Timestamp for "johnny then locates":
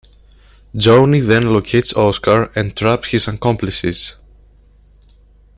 0.75-1.93